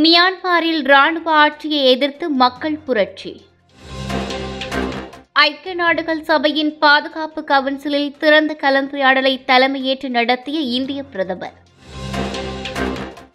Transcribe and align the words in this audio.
மியான்மரில் 0.00 0.84
ராணுவ 0.84 1.30
ஆட்சியை 1.30 1.80
எதிர்த்து 1.84 2.28
மக்கள் 2.28 2.76
புரட்சி. 2.76 3.32
ஐக்கிய 5.32 5.74
நாடுகள் 5.74 6.22
சபையின் 6.22 6.78
பாதுகாப்பு 6.78 7.44
கவுன்சிலில் 7.44 8.16
திறந்த 8.18 8.56
கலந்துரையாடலை 8.60 9.34
தலைமையேற்று 9.44 10.08
நடத்திய 10.08 10.60
இந்திய 10.60 11.02
பிரதமர். 11.02 11.56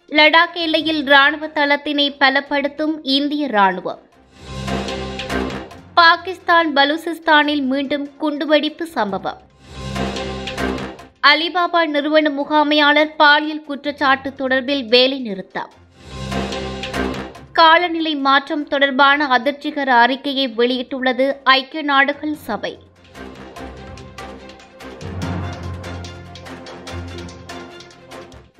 லடாக் 0.08 0.58
எல்லையில் 0.64 1.04
ராணுவ 1.04 1.46
தளத்தினை 1.46 2.08
பலப்படுத்தும் 2.20 2.94
இந்திய 3.02 3.46
ராணுவம் 3.46 4.02
பாகிஸ்தான் 5.94 6.76
பலூசிஸ்தானில் 6.76 7.62
மீண்டும் 7.62 8.08
குண்டுவெடிப்பு 8.20 8.86
சம்பவம். 8.86 9.42
அலிபாபா 11.26 11.86
நிறுவன 11.86 12.30
முகாமையாளர் 12.30 13.16
பாலியல் 13.16 13.66
குற்றச்சாட்டு 13.66 14.32
தொடர்பில் 14.38 14.86
வேலை 14.86 15.18
நிறுத்தம் 15.18 15.72
காலநிலை 17.58 18.12
மாற்றம் 18.26 18.66
தொடர்பான 18.66 19.26
அதிர்ச்சிகர 19.36 19.90
அறிக்கையை 20.04 20.46
வெளியிட்டுள்ளது 20.58 21.26
ஐக்கிய 21.56 21.82
நாடுகள் 21.82 22.36
சபை. 22.48 22.72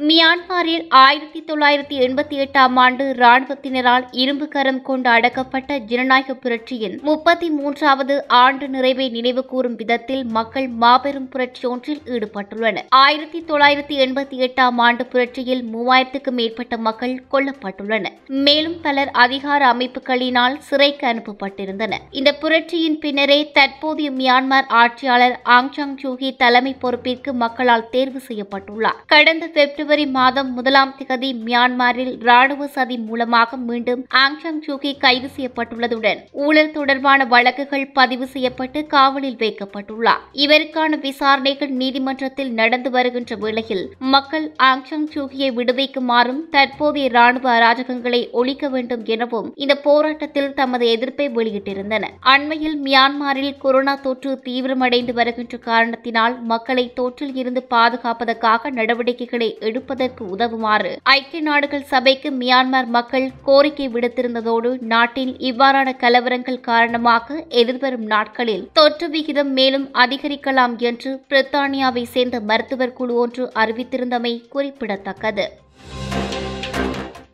மியான்மரில் 0.07 0.85
ஆயிரத்தி 0.89 1.41
தொள்ளாயிரத்தி 1.47 1.97
எண்பத்தி 2.05 2.37
எட்டாம் 2.43 2.75
ஆண்டு 2.75 3.15
இராணுவத்தினரால் 3.19 4.05
இரும்பு 4.11 4.49
கரம் 4.49 4.83
கொண்டு 4.83 5.11
அடக்கப்பட்ட 5.11 5.79
ஜனநாயக 5.79 6.35
புரட்சியின் 6.35 6.95
முப்பத்தி 7.03 7.51
மூன்றாவது 7.51 8.29
ஆண்டு 8.29 8.69
நிறைவை 8.69 9.09
நினைவு 9.09 9.45
கூறும் 9.45 9.75
விதத்தில் 9.75 10.25
மக்கள் 10.37 10.69
மாபெரும் 10.69 11.29
புரட்சி 11.29 11.65
ஒன்றில் 11.69 12.03
ஈடுபட்டுள்ளனர். 12.05 12.87
ஆயிரத்தி 12.89 13.41
தொள்ளாயிரத்தி 13.49 13.97
எண்பத்தி 14.05 14.39
எட்டாம் 14.47 14.79
ஆண்டு 14.87 15.07
புரட்சியில் 15.07 15.65
மூவாயிரத்துக்கும் 15.73 16.39
மேற்பட்ட 16.41 16.77
மக்கள் 16.77 17.25
கொல்லப்பட்டுள்ளனர். 17.33 18.17
மேலும் 18.29 18.81
பலர் 18.81 19.11
அதிகார 19.25 19.75
அமைப்புகளினால் 19.75 20.57
சிறைக்கு 20.59 21.07
அனுப்பப்பட்டிருந்தனர். 21.13 22.07
இந்த 22.11 22.33
புரட்சியின் 22.45 22.99
பின்னரே 22.99 23.51
தற்போதைய 23.51 24.11
மியான்மர் 24.11 24.71
ஆட்சியாளர் 24.85 25.41
ஆங் 25.43 25.73
சாங் 25.73 25.99
சூகி 25.99 26.33
தலைமை 26.45 26.77
பொறுப்பிற்கு 26.83 27.33
மக்களால் 27.33 27.91
தேர்வு 27.91 28.23
செய்யப்பட்டுள்ளார். 28.31 29.05
கடந்த 29.07 29.47
பிப்ரவரி 29.47 29.87
மாதம் 29.89 30.53
முதலாம் 30.53 30.95
திகதி 30.99 31.29
மியான்மரில் 31.45 32.25
ராணுவ 32.25 32.67
சதி 32.67 32.99
மூலமாக 32.99 33.57
மீண்டும் 33.57 34.07
ஆங்சாங் 34.15 34.61
சூகி 34.61 34.97
கைது 34.97 35.31
செய்யப்பட்டுள்ளதுடன் 35.37 36.19
ஊழல் 36.33 36.71
தொடர்பான 36.71 37.25
வழக்குகள் 37.25 37.87
பதிவு 37.93 38.27
செய்யப்பட்டு 38.27 38.87
காவலில் 38.87 39.37
வைக்கப்பட்டுள்ளார். 39.37 40.23
இவருக்கான 40.33 41.01
விசாரணைகள் 41.01 41.69
நீதிமன்றத்தில் 41.69 42.53
நடந்து 42.53 42.91
வருகின்ற 42.91 43.37
வேளையில் 43.37 43.95
மக்கள் 43.99 44.53
ஆங்சாங் 44.63 45.09
சூகியை 45.15 45.51
விடுவிக்குமாறும் 45.59 46.43
தற்போதைய 46.51 47.09
ராணுவ 47.09 47.59
அராஜகங்களை 47.59 48.31
ஒழிக்க 48.31 48.69
வேண்டும் 48.69 49.05
எனவும் 49.05 49.53
இந்த 49.55 49.75
போராட்டத்தில் 49.75 50.55
தமது 50.55 50.87
எதிர்ப்பை 50.87 51.29
வெளியிட்டிருந்தனர். 51.29 52.15
அண்மையில் 52.21 52.83
மியான்மரில் 52.83 53.57
கொரோனா 53.59 53.95
தொற்று 53.95 54.43
தீவிரமடைந்து 54.45 55.13
வருகின்ற 55.13 55.57
காரணத்தினால் 55.59 56.43
மக்களை 56.43 56.93
தொற்றில் 56.97 57.35
இருந்து 57.35 57.67
பாதுகாப்பதற்காக 57.71 58.71
நடவடிக்கைகளை 58.71 59.59
எடுப்பதற்கு 59.79 60.23
உதவுமாறு 60.35 60.91
ஐக்கிய 61.13 61.41
நாடுகள் 61.41 61.85
சபைக்கு 61.91 62.29
மியான்மர் 62.41 62.89
மக்கள் 62.89 63.27
கோரிக்கை 63.45 63.87
விடுத்திருந்ததோடு 63.95 64.71
நாட்டில் 64.93 65.33
இவ்வாறான 65.49 65.89
கலவரங்கள் 66.01 66.61
காரணமாக 66.61 67.45
எதிர்வரும் 67.61 68.07
நாட்களில் 68.07 68.67
தொற்று 68.73 69.09
விகிதம் 69.09 69.53
மேலும் 69.53 69.87
அதிகரிக்கலாம் 69.99 70.75
என்று 70.83 71.13
பிரித்தானியாவை 71.31 72.05
சேர்ந்த 72.15 72.41
மருத்துவர் 72.51 72.97
குழு 72.99 73.17
ஒன்று 73.19 73.47
அறிவித்திருந்தமை 73.55 74.35
குறிப்பிடத்தக்கது. 74.49 75.47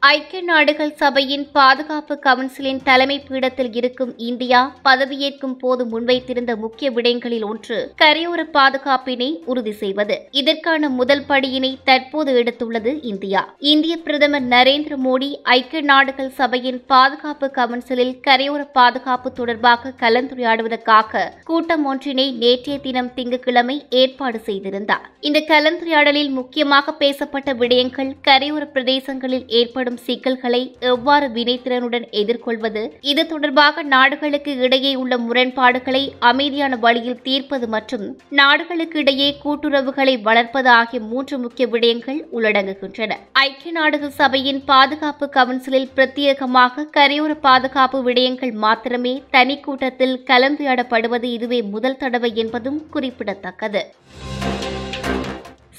ஐக்கிய 0.07 0.41
நாடுகள் 0.49 0.91
சபையின் 1.01 1.45
பாதுகாப்பு 1.57 2.15
கவுன்சிலின் 2.25 2.81
தலைமை 2.89 3.17
பீடத்தில் 3.29 3.71
இருக்கும் 3.81 4.11
இந்தியா 4.29 4.61
பதவியேற்கும் 4.87 5.55
போது 5.59 5.83
முன்வைத்திருந்த 5.93 6.53
முக்கிய 6.57 6.89
விடயங்களில் 6.97 7.47
ஒன்று 7.51 7.77
கரையோர 8.03 8.41
பாதுகாப்பினை 8.57 9.29
உறுதி 9.51 9.73
செய்வது. 9.83 10.17
இதற்கான 10.41 10.89
முதல் 10.99 11.23
படியினை 11.29 11.71
தற்போது 11.85 12.33
எடுத்துள்ளது 12.41 12.93
இந்தியா. 13.13 13.43
இந்திய 13.73 13.97
பிரதமர் 14.09 14.49
நரேந்திர 14.49 14.99
மோடி 15.07 15.31
ஐக்கிய 15.57 15.83
நாடுகள் 15.93 16.33
சபையின் 16.41 16.81
பாதுகாப்பு 16.87 17.49
கவுன்சிலில் 17.59 18.15
கரையோர 18.27 18.65
பாதுகாப்பு 18.73 19.33
தொடர்பாக 19.33 19.95
கலந்துரையாடுவதற்காக 20.03 21.25
கூட்டம் 21.45 21.87
ஒன்றினை 21.93 22.29
நேற்றைய 22.43 22.79
தினம் 22.89 23.13
திங்கட்கிழமை 23.15 23.79
ஏற்பாடு 24.03 24.41
செய்திருந்தார். 24.51 25.09
இந்த 25.21 25.45
கலந்துரையாடலில் 25.55 26.35
முக்கியமாக 26.41 26.97
பேசப்பட்ட 27.05 27.53
விடயங்கள் 27.63 28.13
கரையோர 28.29 28.63
பிரதேசங்களில் 28.77 29.49
ஏற்படும் 29.63 29.93
ஏற்படும் 29.95 30.07
சிக்கல்களை 30.07 30.61
எவ்வாறு 30.91 31.27
வினைத்திறனுடன் 31.37 32.07
எதிர்கொள்வது? 32.21 32.83
இது 33.11 33.23
தொடர்பாக 33.33 33.83
நாடுகளுக்கு 33.95 34.53
இடையே 34.67 34.93
உள்ள 35.03 35.15
முரண்பாடுகளை 35.27 36.03
அமைதியான 36.31 36.77
வழியில் 36.85 37.23
தீர்ப்பது 37.27 37.67
மற்றும் 37.75 38.07
நாடுகளுக்கு 38.41 38.99
இடையே 39.03 39.29
கூட்டுறவுகளை 39.45 40.15
வளர்ப்பது 40.29 40.71
ஆகிய 40.79 41.01
மூன்று 41.13 41.37
முக்கிய 41.45 41.67
விடயங்கள் 41.75 42.21
உள்ளடங்குகின்றன. 42.37 43.13
ஐக்கிய 43.47 43.73
நாடுகள் 43.79 44.17
சபையின் 44.21 44.61
பாதுகாப்பு 44.73 45.29
கவுன்சிலில் 45.37 45.91
பிரத்யேகமாக 45.97 46.89
கரையோர 46.99 47.33
பாதுகாப்பு 47.49 48.01
விடயங்கள் 48.09 48.55
மாத்திரமே 48.67 49.15
தனி 49.37 49.59
கூட்டத்தில் 49.67 50.17
கலந்துரையாடப்படுவது 50.31 51.29
இதுவே 51.37 51.61
முதல் 51.75 52.01
தடவை 52.03 52.33
என்பதும் 52.45 52.81
குறிப்பிடத்தக்கது. 52.97 53.85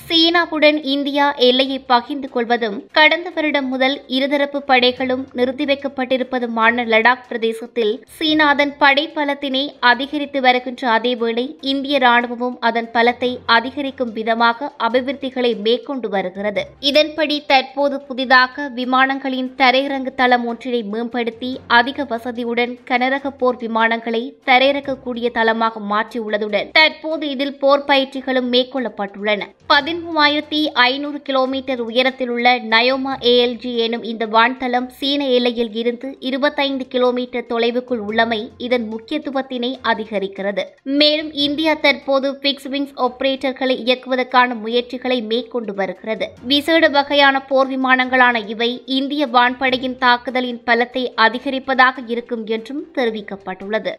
சீனாவுடன் 0.08 0.78
இந்தியா 0.94 1.28
எல்லையை 1.46 1.78
பகிர்ந்து 1.92 2.28
கொள்வதும் 2.30 2.76
கடந்த 2.92 3.28
வருடம் 3.36 3.68
முதல் 3.68 3.96
இருதரப்பு 4.08 4.60
படைகளும் 4.68 5.24
நிறுத்தி 5.38 5.66
வைக்கப்பட்டிருப்பதுமான 5.70 6.86
லடாக் 6.92 7.24
பிரதேசத்தில் 7.30 7.94
சீனா 8.18 8.48
அதன் 8.54 8.74
படை 8.78 9.06
பலத்தினை 9.16 9.64
அதிகரித்து 9.92 10.40
வருகின்ற 10.46 10.82
அதேவேளை 10.98 11.46
இந்திய 11.72 11.96
ராணுவமும் 11.98 12.58
அதன் 12.70 12.90
பலத்தை 12.94 13.32
அதிகரிக்கும் 13.56 14.14
விதமாக 14.18 14.70
அபிவிருத்திகளை 14.88 15.52
மேற்கொண்டு 15.66 16.10
வருகிறது. 16.16 16.64
இதன்படி 16.92 17.38
தற்போது 17.52 17.98
புதிதாக 18.10 18.68
விமானங்களின் 18.80 19.50
தரையிறங்கு 19.64 20.14
தளம் 20.22 20.46
ஒன்றினை 20.54 20.84
மேம்படுத்தி 20.94 21.52
அதிக 21.80 22.08
வசதியுடன் 22.14 22.76
கனரக 22.92 23.34
போர் 23.42 23.60
விமானங்களை 23.66 24.24
தரையிறக்கக்கூடிய 24.52 25.28
தளமாக 25.40 25.84
மாற்றியுள்ளதுடன் 25.94 26.72
தற்போது 26.80 27.26
இதில் 27.36 27.58
போர் 27.64 27.86
பயிற்சிகளும் 27.92 28.52
மேற்கொள்ளப்பட்டுள்ளன. 28.56 29.44
பதிமூவாயிரத்தி 29.96 30.60
ஐநூறு 30.84 31.20
கிலோமீட்டர் 31.28 31.82
உயரத்தில் 31.86 32.32
உள்ள 32.34 32.48
நயோமா 32.74 33.14
ஏஎல்ஜி 33.32 33.72
எனும் 33.84 34.04
இந்த 34.12 34.24
வான்தளம் 34.34 34.88
சீன 34.98 35.22
எல்லையில் 35.36 35.72
இருந்து 35.82 36.08
இருபத்தைந்து 36.30 36.86
கிலோமீட்டர் 36.94 37.48
தொலைவுக்குள் 37.52 38.02
உள்ளமை 38.08 38.40
இதன் 38.66 38.86
முக்கியத்துவத்தினை 38.94 39.72
அதிகரிக்கிறது. 39.92 40.64
மேலும் 41.02 41.32
இந்தியா 41.46 41.74
தற்போது 41.86 42.30
பிக்ஸ் 42.44 42.70
விங்ஸ் 42.74 42.94
ஆபரேட்டர்களை 43.06 43.78
இயக்குவதற்கான 43.86 44.58
முயற்சிகளை 44.66 45.20
மேற்கொண்டு 45.32 45.76
வருகிறது. 45.82 46.28
விசேட 46.54 46.90
வகையான 46.98 47.44
போர் 47.52 47.72
விமானங்களான 47.76 48.42
இவை 48.56 48.72
இந்திய 49.00 49.26
வான்படையின் 49.38 50.00
தாக்குதலின் 50.06 50.62
பலத்தை 50.70 51.06
அதிகரிப்பதாக 51.28 52.06
இருக்கும் 52.16 52.46
என்றும் 52.58 52.86
தெரிவிக்கப்பட்டுள்ளது. 52.98 53.94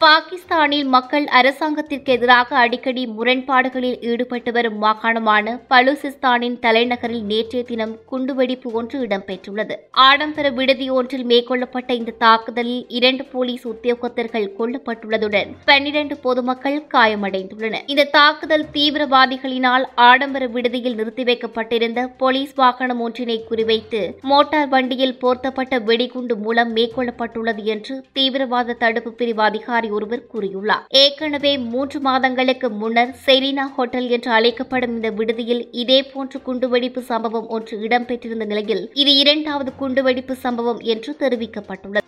பாகிஸ்தானில் 0.00 0.88
மக்கள் 0.94 1.26
அரசாங்கத்திற்கு 1.38 2.10
எதிராக 2.14 2.56
அடிக்கடி 2.62 3.02
முரண்பாடுகளில் 3.08 4.00
ஈடுபட்டு 4.08 4.50
வரும் 4.52 4.76
மாகாணமான 4.82 5.54
பலூசிஸ்தானின் 5.70 6.58
தலைநகரில் 6.64 7.22
நேற்றைய 7.30 7.62
தினம் 7.70 7.94
குண்டுவெடிப்பு 8.10 8.70
ஒன்று 8.78 8.96
இடம்பெற்றுள்ளது. 9.06 9.74
ஆடம்பர 10.08 10.50
விடுதி 10.58 10.88
ஒன்றில் 10.96 11.24
மேற்கொள்ளப்பட்ட 11.30 11.94
இந்த 12.00 12.16
தாக்குதலில் 12.24 12.82
இரண்டு 12.98 13.24
போலீஸ் 13.32 13.64
உத்தியோகத்தர்கள் 13.72 14.46
கொல்லப்பட்டுள்ளதுடன் 14.58 15.50
பன்னிரண்டு 15.70 16.16
பொதுமக்கள் 16.26 16.78
காயமடைந்துள்ளனர். 16.94 17.86
இந்த 17.94 18.06
தாக்குதல் 18.18 18.66
தீவிரவாதிகளினால் 18.76 19.86
ஆடம்பர 20.08 20.50
விடுதியில் 20.56 20.98
நிறுத்தி 21.00 21.26
வைக்கப்பட்டிருந்த 21.30 22.06
போலீஸ் 22.22 22.54
வாகனம் 22.60 23.02
ஒன்றினை 23.06 23.38
குறிவைத்து 23.48 24.02
மோட்டார் 24.32 24.70
வண்டியில் 24.76 25.18
போர்த்தப்பட்ட 25.24 25.82
வெடிகுண்டு 25.88 26.36
மூலம் 26.44 26.72
மேற்கொள்ளப்பட்டுள்ளது 26.78 27.64
என்று 27.76 27.96
தீவிரவாத 28.18 28.78
தடுப்பு 28.84 29.12
பிரிவு 29.18 29.44
அதிகாரி 29.48 29.84
அதிகாரி 29.86 29.96
ஒருவர் 29.96 30.28
கூறியுள்ளார். 30.32 30.84
ஏற்கனவே 31.02 31.52
மூன்று 31.72 31.98
மாதங்களுக்கு 32.06 32.68
முன்னர் 32.80 33.12
செரீனா 33.26 33.64
ஹோட்டல் 33.76 34.08
என்று 34.16 34.30
அழைக்கப்படும் 34.38 34.94
இந்த 34.96 35.08
விடுதியில் 35.18 35.62
இதேபோன்ற 35.82 36.40
குண்டுவெடிப்பு 36.48 37.02
சம்பவம் 37.10 37.48
ஒன்று 37.56 37.74
இடம்பெற்றிருந்த 37.86 38.46
நிலையில் 38.52 38.84
இது 39.02 39.14
இரண்டாவது 39.22 39.72
குண்டுவெடிப்பு 39.82 40.36
சம்பவம் 40.44 40.82
என்று 40.94 41.12
தெரிவிக்கப்பட்டுள்ளது. 41.22 42.04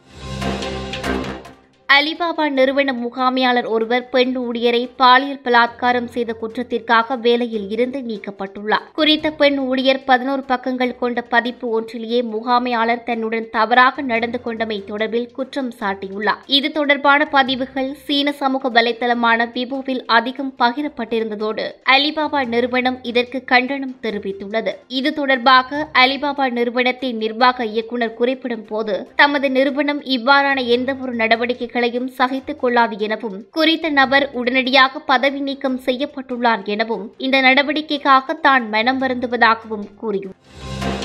அலிபாபா 1.98 2.44
நிறுவன 2.56 2.90
முகாமையாளர் 3.02 3.68
ஒருவர் 3.74 4.04
பெண் 4.10 4.32
ஊழியரை 4.38 4.80
பாலியல் 5.00 5.40
பலாத்காரம் 5.44 6.08
செய்த 6.14 6.30
குற்றத்திற்காக 6.40 7.16
வேலையில் 7.26 7.64
இருந்து 7.74 7.98
நீக்கப்பட்டுள்ளார். 8.08 8.84
குறித்த 8.98 9.30
பெண் 9.40 9.56
ஊழியர் 9.58 10.00
பதினோரு 10.10 10.42
பக்கங்கள் 10.50 10.92
கொண்ட 10.96 11.20
பதிப்பு 11.34 11.66
ஒன்றிலேயே 11.76 12.20
முகாமையாளர் 12.32 13.02
தன்னுடன் 13.08 13.46
தவறாக 13.56 14.02
நடந்து 14.02 14.40
கொண்டமை 14.44 14.78
தொடர்பில் 14.90 15.32
குற்றம் 15.38 15.72
சாட்டியுள்ளார். 15.80 16.42
இது 16.58 16.70
தொடர்பான 16.72 17.28
பதிவுகள் 17.36 17.90
சீன 18.04 18.34
சமூக 18.42 18.70
வலைதளமான 18.76 19.48
விபோவில் 19.56 20.02
அதிகம் 20.18 20.52
பகிரப்பட்டிருந்ததோடு 20.62 21.66
அலிபாபா 21.96 22.42
நிறுவனம் 22.54 23.00
இதற்கு 23.12 23.40
கண்டனம் 23.54 23.96
தெரிவித்துள்ளது. 24.06 24.74
இது 25.00 25.12
தொடர்பாக 25.20 25.82
அலிபாபா 26.04 26.48
நிறுவனத்தின் 26.60 27.20
நிர்வாக 27.24 27.68
இயக்குநர் 27.72 28.16
குறிப்பிடும் 28.22 28.68
போது 28.70 28.96
தமது 29.16 29.50
நிறுவனம் 29.58 30.04
இவ்வாறான 30.18 30.58
எந்தவொரு 30.76 31.14
நடவடிக்கைகளை 31.24 31.86
நடவடிக்கைகளையும் 31.90 32.16
சகித்துக் 32.18 32.60
கொள்ளாது 32.60 32.96
எனவும் 33.06 33.38
குறித்த 33.50 33.86
நபர் 33.92 34.26
உடனடியாக 34.32 35.02
பதவி 35.06 35.40
நீக்கம் 35.40 35.78
செய்யப்பட்டுள்ளார் 35.86 36.64
எனவும் 36.68 37.06
இந்த 37.18 37.36
நடவடிக்கைக்காக 37.40 38.38
தான் 38.40 38.66
மனம் 38.70 39.02
வருந்துவதாகவும் 39.02 39.88
கூறியுள்ளார் 40.00 40.97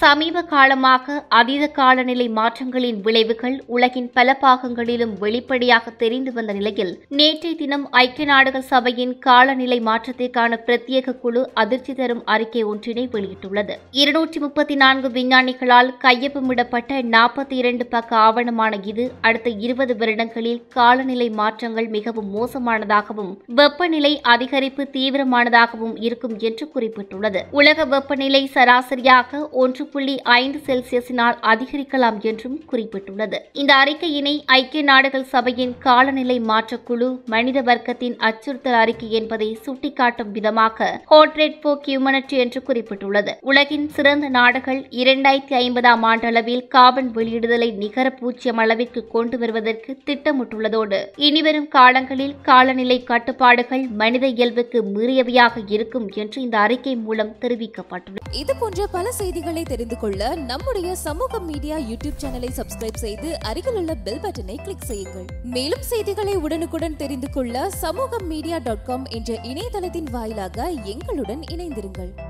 சமீப 0.00 0.40
காலமாக 0.50 1.14
அதீத 1.38 1.64
காலநிலை 1.76 2.24
மாற்றங்களின் 2.38 2.98
விளைவுகள் 3.04 3.54
உலகின் 3.74 4.08
பல 4.16 4.28
பாகங்களிலும் 4.42 5.12
வெளிப்படையாக 5.22 5.92
தெரிந்து 6.02 6.30
வந்த 6.32 6.52
நிலையில் 6.52 6.90
நேற்றைய 7.18 7.54
தினம் 7.60 7.86
ஐக்கிய 8.00 8.26
நாடுகள் 8.30 8.66
சபையின் 8.70 9.14
காலநிலை 9.18 9.78
மாற்றத்திற்கான 9.88 10.58
பிரத்யேக 10.66 11.14
குழு 11.22 11.42
அதிர்ச்சி 11.62 11.94
தரும் 12.00 12.22
அறிக்கை 12.34 12.64
ஒன்றினை 12.72 13.04
வெளியிட்டுள்ளது. 13.14 13.76
இருநூற்றி 14.02 14.40
முப்பத்தி 14.40 14.76
நான்கு 14.82 15.10
விஞ்ஞானிகளால் 15.16 15.90
கையொப்பமிடப்பட்ட 16.04 17.00
நாற்பத்தி 17.14 17.56
இரண்டு 17.62 17.86
பக்க 17.86 18.16
ஆவணமான 18.26 18.80
இது 18.92 19.06
அடுத்த 19.20 19.54
இருபது 19.66 19.96
வருடங்களில் 19.96 20.60
காலநிலை 20.76 21.30
மாற்றங்கள் 21.40 21.90
மிகவும் 21.96 22.30
மோசமானதாகவும் 22.36 23.32
வெப்பநிலை 23.60 24.12
அதிகரிப்பு 24.34 24.84
தீவிரமானதாகவும் 24.96 25.96
இருக்கும் 26.00 26.36
என்று 26.50 26.66
குறிப்பிட்டுள்ளது. 26.74 27.42
உலக 27.62 27.88
வெப்பநிலை 27.94 28.44
சராசரியாக 28.54 29.48
ஒன்று 29.64 29.84
புள்ளி 29.92 30.14
ஐந்து 30.36 30.58
செல்சியஸினால் 30.66 31.36
அதிகரிக்கலாம் 31.52 32.18
என்றும் 32.30 32.56
குறிப்பிட்டுள்ளது. 32.72 33.38
இந்த 33.62 33.72
அறிக்கையினை 33.82 34.34
ஐக்கிய 34.58 34.82
நாடுகள் 34.82 35.26
சபையின் 35.34 35.74
காலநிலை 35.86 36.38
மாற்றக்குழு 36.50 37.08
மனித 37.34 37.62
வர்க்கத்தின் 37.62 38.16
அச்சுறுத்தல் 38.28 38.78
அறிக்கை 38.82 39.10
என்பதை 39.20 39.48
சுட்டிக்காட்டும் 39.64 40.32
விதமாக 40.36 40.88
ஹோட்ரேட் 41.12 41.58
போக் 41.60 41.86
ஹியூமனிட்டி 41.88 42.38
என்று 42.44 42.62
குறிப்பிட்டுள்ளது. 42.68 43.34
உலகின் 43.50 43.88
சிறந்த 43.88 44.28
நாடுகள் 44.38 44.80
இரண்டாயிரத்தி 45.02 45.56
ஐம்பதாம் 45.62 46.04
ஆண்டளவில் 46.10 46.64
கார்பன் 46.68 47.10
வெளியிடுதலை 47.16 47.70
நிகர 47.82 48.06
பூஜ்ஜியம் 48.20 48.60
அளவிற்கு 48.64 49.02
கொண்டு 49.14 49.38
வருவதற்கு 49.38 49.92
திட்டமிட்டுள்ளதோடு 50.08 51.00
இனிவரும் 51.28 51.68
காலங்களில் 51.68 52.34
காலநிலை 52.42 52.98
கட்டுப்பாடுகள் 53.04 53.84
மனித 54.02 54.24
இயல்புக்கு 54.26 54.78
மீறியவையாக 54.94 55.64
இருக்கும் 55.68 56.08
என்று 56.22 56.38
இந்த 56.42 56.58
அறிக்கை 56.58 56.94
மூலம் 56.96 57.32
தெரிவிக்கப்பட்டுள்ளது. 57.40 58.24
இது 58.42 58.54
போன்ற 58.60 58.86
பல 58.92 59.06
செய்திகளை 59.12 59.62
தெரிந்து 59.76 59.96
கொள்ள 59.98 60.34
நம்முடைய 60.34 60.94
சமூக 60.94 61.38
மீடியா 61.38 61.76
யூடியூப் 61.78 62.20
சேனலை 62.22 62.50
சப்ஸ்கிரைப் 62.56 63.00
செய்து 63.02 63.40
அருகில் 63.40 63.74
உள்ள 63.74 63.94
பெல் 63.94 64.20
பட்டனை 64.22 64.56
கிளிக் 64.62 64.86
செய்யுங்கள். 64.86 65.26
மேலும் 65.42 65.82
செய்திகளை 65.82 66.34
உடனுக்குடன் 66.36 66.96
தெரிந்து 66.96 67.30
கொள்ள 67.30 67.70
சமூக 67.70 68.18
மீடியா 68.18 68.58
டாட் 68.58 68.84
காம் 68.84 69.04
என்ற 69.04 69.34
இணையதளத்தின் 69.42 70.10
வாயிலாக 70.10 70.70
எங்களுடன் 70.70 71.42
இணைந்திருங்கள். 71.54 72.25